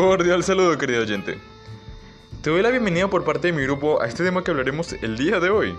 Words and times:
Cordial 0.00 0.42
saludo, 0.42 0.78
querido 0.78 1.02
oyente. 1.02 1.36
Te 2.40 2.48
doy 2.48 2.62
la 2.62 2.70
bienvenida 2.70 3.08
por 3.08 3.22
parte 3.22 3.48
de 3.48 3.52
mi 3.52 3.62
grupo 3.64 4.00
a 4.00 4.06
este 4.06 4.24
tema 4.24 4.42
que 4.42 4.50
hablaremos 4.50 4.94
el 4.94 5.18
día 5.18 5.40
de 5.40 5.50
hoy. 5.50 5.76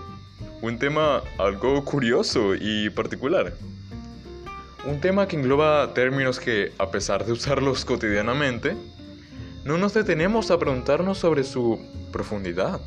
Un 0.60 0.78
tema 0.78 1.24
algo 1.38 1.84
curioso 1.84 2.54
y 2.54 2.88
particular. 2.90 3.52
Un 4.84 5.00
tema 5.00 5.26
que 5.26 5.34
engloba 5.34 5.92
términos 5.92 6.38
que, 6.38 6.72
a 6.78 6.92
pesar 6.92 7.26
de 7.26 7.32
usarlos 7.32 7.84
cotidianamente, 7.84 8.76
no 9.64 9.76
nos 9.76 9.92
detenemos 9.92 10.52
a 10.52 10.58
preguntarnos 10.60 11.18
sobre 11.18 11.42
su 11.42 11.80
profundidad. 12.12 12.80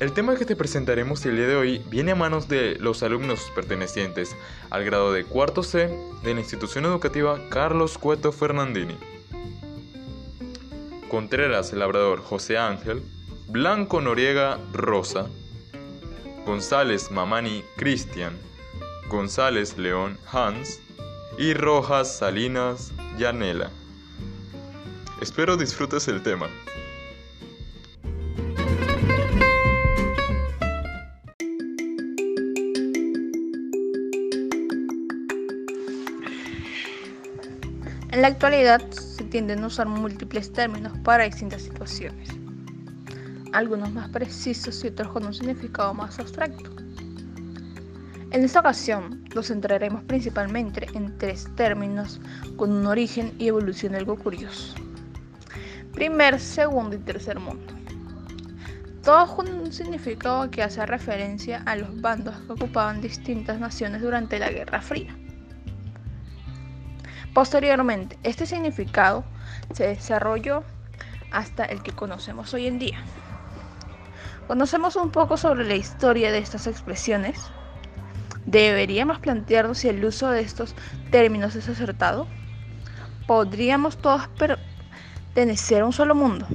El 0.00 0.12
tema 0.12 0.36
que 0.36 0.46
te 0.46 0.56
presentaremos 0.56 1.26
el 1.26 1.36
día 1.36 1.46
de 1.46 1.56
hoy 1.56 1.82
viene 1.90 2.12
a 2.12 2.16
manos 2.16 2.48
de 2.48 2.76
los 2.80 3.02
alumnos 3.02 3.52
pertenecientes 3.54 4.34
al 4.70 4.82
grado 4.86 5.12
de 5.12 5.24
cuarto 5.24 5.62
C 5.62 5.94
de 6.24 6.32
la 6.32 6.40
institución 6.40 6.86
educativa 6.86 7.38
Carlos 7.50 7.98
Cueto 7.98 8.32
Fernandini. 8.32 9.11
Contreras 11.12 11.74
Labrador 11.74 12.22
José 12.22 12.56
Ángel, 12.56 13.02
Blanco 13.46 14.00
Noriega 14.00 14.58
Rosa, 14.72 15.28
González 16.46 17.10
Mamani 17.10 17.62
Cristian, 17.76 18.32
González 19.10 19.76
León 19.76 20.16
Hans 20.32 20.80
y 21.36 21.52
Rojas 21.52 22.16
Salinas 22.16 22.92
Yanela. 23.18 23.70
Espero 25.20 25.58
disfrutes 25.58 26.08
el 26.08 26.22
tema. 26.22 26.48
En 38.12 38.20
la 38.20 38.28
actualidad 38.28 38.82
se 38.90 39.24
tienden 39.24 39.64
a 39.64 39.68
usar 39.68 39.88
múltiples 39.88 40.52
términos 40.52 40.92
para 40.98 41.24
distintas 41.24 41.62
situaciones, 41.62 42.28
algunos 43.54 43.90
más 43.90 44.10
precisos 44.10 44.84
y 44.84 44.88
otros 44.88 45.08
con 45.12 45.24
un 45.24 45.32
significado 45.32 45.94
más 45.94 46.18
abstracto. 46.18 46.70
En 48.30 48.44
esta 48.44 48.60
ocasión 48.60 49.24
nos 49.34 49.48
centraremos 49.48 50.04
principalmente 50.04 50.88
en 50.92 51.16
tres 51.16 51.48
términos 51.56 52.20
con 52.56 52.70
un 52.70 52.86
origen 52.86 53.32
y 53.38 53.48
evolución 53.48 53.94
algo 53.94 54.18
curioso. 54.18 54.74
Primer, 55.94 56.38
segundo 56.38 56.96
y 56.96 56.98
tercer 56.98 57.40
mundo. 57.40 57.72
Todos 59.02 59.30
con 59.32 59.50
un 59.50 59.72
significado 59.72 60.50
que 60.50 60.62
hace 60.62 60.84
referencia 60.84 61.62
a 61.64 61.76
los 61.76 61.98
bandos 62.02 62.36
que 62.42 62.52
ocupaban 62.52 63.00
distintas 63.00 63.58
naciones 63.58 64.02
durante 64.02 64.38
la 64.38 64.50
Guerra 64.50 64.82
Fría. 64.82 65.16
Posteriormente, 67.34 68.18
este 68.24 68.44
significado 68.44 69.24
se 69.72 69.86
desarrolló 69.86 70.64
hasta 71.30 71.64
el 71.64 71.82
que 71.82 71.92
conocemos 71.92 72.52
hoy 72.52 72.66
en 72.66 72.78
día. 72.78 73.02
Conocemos 74.46 74.96
un 74.96 75.10
poco 75.10 75.38
sobre 75.38 75.64
la 75.64 75.74
historia 75.74 76.30
de 76.30 76.38
estas 76.38 76.66
expresiones. 76.66 77.40
¿Deberíamos 78.44 79.18
plantearnos 79.18 79.78
si 79.78 79.88
el 79.88 80.04
uso 80.04 80.28
de 80.28 80.42
estos 80.42 80.74
términos 81.10 81.56
es 81.56 81.70
acertado? 81.70 82.26
¿Podríamos 83.26 83.96
todos 83.96 84.28
pertenecer 84.28 85.80
a 85.82 85.86
un 85.86 85.92
solo 85.94 86.14
mundo? 86.14 86.46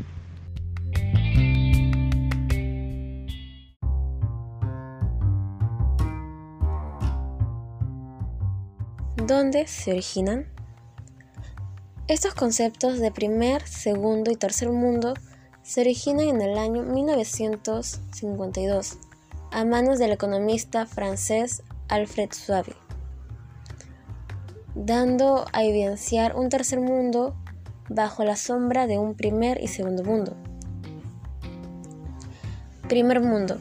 ¿Dónde 9.16 9.66
se 9.66 9.92
originan? 9.92 10.56
Estos 12.08 12.33
conceptos 12.36 13.00
de 13.00 13.11
primer, 13.11 13.67
segundo 13.67 14.32
y 14.32 14.37
tercer 14.37 14.70
mundo 14.70 15.14
se 15.61 15.82
originan 15.82 16.30
en 16.30 16.42
el 16.42 16.58
año 16.58 16.83
1952 16.83 18.98
a 19.52 19.65
manos 19.65 19.99
del 19.99 20.14
economista 20.14 20.86
francés 20.86 21.64
Alfred 21.89 22.32
Suave, 22.32 22.77
dando 24.73 25.48
a 25.52 25.65
evidenciar 25.65 26.37
un 26.37 26.48
tercer 26.48 26.80
mundo 26.80 27.36
bajo 27.89 28.23
la 28.23 28.37
sombra 28.37 28.87
de 28.87 28.98
un 28.98 29.14
primer 29.14 29.61
y 29.61 29.67
segundo 29.67 30.05
mundo. 30.05 30.37
Primer 32.87 33.20
mundo. 33.20 33.58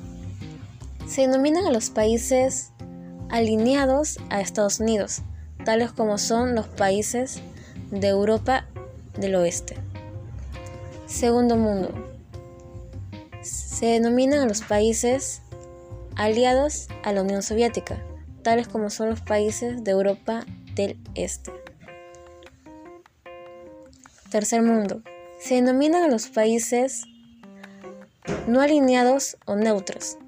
Se 1.08 1.22
denominan 1.22 1.66
a 1.66 1.72
los 1.72 1.90
países 1.90 2.70
alineados 3.28 4.20
a 4.30 4.40
Estados 4.40 4.78
Unidos, 4.78 5.22
tales 5.64 5.90
como 5.90 6.16
son 6.16 6.54
los 6.54 6.68
países 6.68 7.42
de 7.90 8.08
Europa 8.08 8.66
del 9.18 9.34
Oeste. 9.36 9.76
Segundo 11.06 11.56
mundo. 11.56 11.90
Se 13.42 13.86
denominan 13.86 14.40
a 14.40 14.46
los 14.46 14.62
países 14.62 15.42
aliados 16.16 16.88
a 17.04 17.12
la 17.12 17.22
Unión 17.22 17.42
Soviética, 17.42 18.02
tales 18.42 18.68
como 18.68 18.90
son 18.90 19.10
los 19.10 19.20
países 19.20 19.84
de 19.84 19.90
Europa 19.90 20.44
del 20.74 20.98
Este. 21.14 21.52
Tercer 24.30 24.62
mundo. 24.62 25.02
Se 25.38 25.54
denominan 25.54 26.02
a 26.02 26.08
los 26.08 26.28
países 26.28 27.04
no 28.48 28.60
alineados 28.60 29.36
o 29.44 29.54
neutros, 29.54 30.18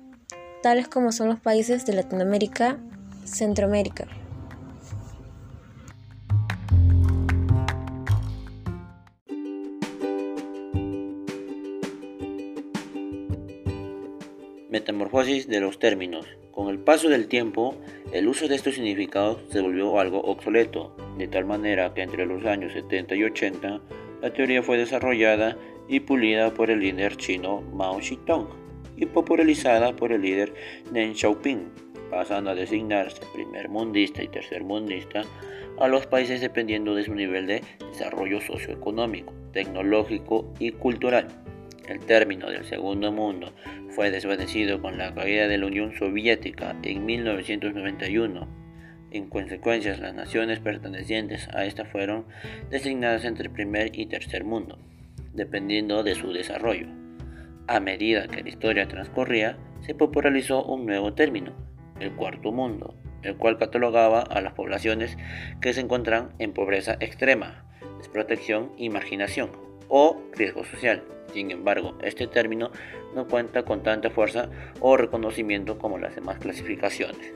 tales 0.62 0.88
como 0.88 1.12
son 1.12 1.28
los 1.28 1.40
países 1.40 1.86
de 1.86 1.94
Latinoamérica, 1.94 2.78
Centroamérica. 3.24 4.06
Metamorfosis 14.78 15.48
de 15.48 15.58
los 15.58 15.80
términos. 15.80 16.24
Con 16.52 16.68
el 16.68 16.78
paso 16.78 17.08
del 17.08 17.26
tiempo, 17.26 17.74
el 18.12 18.28
uso 18.28 18.46
de 18.46 18.54
estos 18.54 18.76
significados 18.76 19.40
se 19.50 19.60
volvió 19.60 19.98
algo 19.98 20.20
obsoleto, 20.20 20.96
de 21.18 21.26
tal 21.26 21.46
manera 21.46 21.92
que 21.94 22.02
entre 22.02 22.24
los 22.26 22.44
años 22.44 22.74
70 22.74 23.16
y 23.16 23.24
80 23.24 23.80
la 24.22 24.32
teoría 24.32 24.62
fue 24.62 24.78
desarrollada 24.78 25.58
y 25.88 25.98
pulida 25.98 26.54
por 26.54 26.70
el 26.70 26.78
líder 26.78 27.16
chino 27.16 27.60
Mao 27.72 28.00
Zedong 28.00 28.46
y 28.96 29.06
popularizada 29.06 29.96
por 29.96 30.12
el 30.12 30.22
líder 30.22 30.54
Deng 30.92 31.12
Xiaoping, 31.12 31.72
pasando 32.08 32.50
a 32.50 32.54
designarse 32.54 33.20
primer 33.34 33.68
mundista 33.68 34.22
y 34.22 34.28
tercer 34.28 34.62
mundista 34.62 35.22
a 35.80 35.88
los 35.88 36.06
países 36.06 36.40
dependiendo 36.40 36.94
de 36.94 37.02
su 37.02 37.16
nivel 37.16 37.48
de 37.48 37.64
desarrollo 37.90 38.40
socioeconómico, 38.40 39.34
tecnológico 39.52 40.54
y 40.60 40.70
cultural. 40.70 41.47
El 41.88 42.00
término 42.00 42.50
del 42.50 42.66
segundo 42.66 43.10
mundo 43.12 43.54
fue 43.88 44.10
desvanecido 44.10 44.82
con 44.82 44.98
la 44.98 45.14
caída 45.14 45.48
de 45.48 45.56
la 45.56 45.66
Unión 45.66 45.94
Soviética 45.96 46.76
en 46.82 47.06
1991. 47.06 48.46
En 49.10 49.30
consecuencia, 49.30 49.96
las 49.96 50.12
naciones 50.12 50.60
pertenecientes 50.60 51.48
a 51.54 51.64
esta 51.64 51.86
fueron 51.86 52.26
designadas 52.68 53.24
entre 53.24 53.48
primer 53.48 53.98
y 53.98 54.04
tercer 54.04 54.44
mundo, 54.44 54.78
dependiendo 55.32 56.02
de 56.02 56.14
su 56.14 56.30
desarrollo. 56.34 56.88
A 57.66 57.80
medida 57.80 58.28
que 58.28 58.42
la 58.42 58.50
historia 58.50 58.86
transcurría, 58.86 59.56
se 59.80 59.94
popularizó 59.94 60.62
un 60.64 60.84
nuevo 60.84 61.14
término, 61.14 61.54
el 62.00 62.12
cuarto 62.12 62.52
mundo, 62.52 62.96
el 63.22 63.38
cual 63.38 63.56
catalogaba 63.56 64.20
a 64.20 64.42
las 64.42 64.52
poblaciones 64.52 65.16
que 65.62 65.72
se 65.72 65.80
encuentran 65.80 66.34
en 66.38 66.52
pobreza 66.52 66.98
extrema, 67.00 67.64
desprotección 67.96 68.72
y 68.76 68.90
marginación 68.90 69.52
o 69.88 70.20
riesgo 70.36 70.64
social. 70.64 71.02
Sin 71.32 71.50
embargo, 71.50 71.96
este 72.02 72.26
término 72.26 72.70
no 73.14 73.26
cuenta 73.26 73.64
con 73.64 73.82
tanta 73.82 74.10
fuerza 74.10 74.48
o 74.80 74.96
reconocimiento 74.96 75.78
como 75.78 75.98
las 75.98 76.14
demás 76.14 76.38
clasificaciones. 76.38 77.34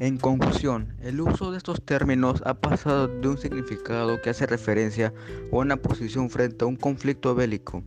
En 0.00 0.18
conclusión, 0.18 0.94
el 1.00 1.18
uso 1.22 1.50
de 1.50 1.56
estos 1.56 1.82
términos 1.82 2.42
ha 2.44 2.52
pasado 2.52 3.08
de 3.08 3.26
un 3.26 3.38
significado 3.38 4.20
que 4.20 4.28
hace 4.28 4.44
referencia 4.44 5.14
a 5.50 5.56
una 5.56 5.76
posición 5.76 6.28
frente 6.28 6.62
a 6.62 6.68
un 6.68 6.76
conflicto 6.76 7.34
bélico, 7.34 7.82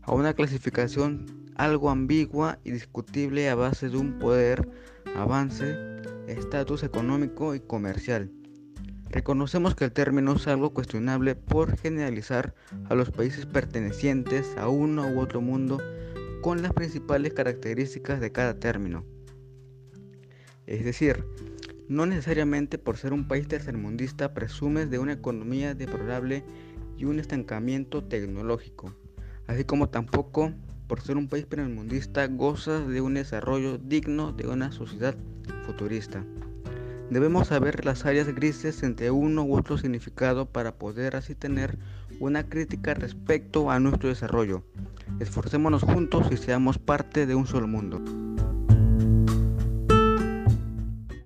a 0.00 0.14
una 0.14 0.32
clasificación 0.32 1.41
algo 1.56 1.90
ambigua 1.90 2.58
y 2.64 2.70
discutible 2.70 3.48
a 3.48 3.54
base 3.54 3.88
de 3.88 3.96
un 3.96 4.18
poder, 4.18 4.68
avance, 5.16 5.76
estatus 6.26 6.82
económico 6.82 7.54
y 7.54 7.60
comercial. 7.60 8.30
Reconocemos 9.10 9.74
que 9.74 9.84
el 9.84 9.92
término 9.92 10.32
es 10.34 10.46
algo 10.48 10.72
cuestionable 10.72 11.34
por 11.34 11.76
generalizar 11.76 12.54
a 12.88 12.94
los 12.94 13.10
países 13.10 13.44
pertenecientes 13.44 14.56
a 14.56 14.68
uno 14.68 15.06
u 15.06 15.20
otro 15.20 15.42
mundo 15.42 15.78
con 16.40 16.62
las 16.62 16.72
principales 16.72 17.34
características 17.34 18.20
de 18.20 18.32
cada 18.32 18.58
término. 18.58 19.04
Es 20.66 20.84
decir, 20.84 21.24
no 21.88 22.06
necesariamente 22.06 22.78
por 22.78 22.96
ser 22.96 23.12
un 23.12 23.28
país 23.28 23.46
tercermundista 23.48 24.32
presumes 24.32 24.90
de 24.90 24.98
una 24.98 25.12
economía 25.12 25.74
deplorable 25.74 26.42
y 26.96 27.04
un 27.04 27.18
estancamiento 27.18 28.04
tecnológico, 28.04 28.94
así 29.46 29.64
como 29.64 29.90
tampoco 29.90 30.52
por 30.92 31.00
ser 31.00 31.16
un 31.16 31.26
país 31.26 31.46
primermundista, 31.46 32.26
goza 32.26 32.80
de 32.80 33.00
un 33.00 33.14
desarrollo 33.14 33.78
digno 33.78 34.34
de 34.34 34.46
una 34.46 34.72
sociedad 34.72 35.16
futurista. 35.64 36.22
Debemos 37.08 37.48
saber 37.48 37.86
las 37.86 38.04
áreas 38.04 38.26
grises 38.34 38.82
entre 38.82 39.10
uno 39.10 39.42
u 39.42 39.56
otro 39.56 39.78
significado 39.78 40.44
para 40.44 40.74
poder 40.74 41.16
así 41.16 41.34
tener 41.34 41.78
una 42.20 42.46
crítica 42.46 42.92
respecto 42.92 43.70
a 43.70 43.80
nuestro 43.80 44.10
desarrollo. 44.10 44.64
Esforcémonos 45.18 45.82
juntos 45.82 46.26
y 46.30 46.36
seamos 46.36 46.76
parte 46.76 47.24
de 47.24 47.36
un 47.36 47.46
solo 47.46 47.66
mundo. 47.66 48.31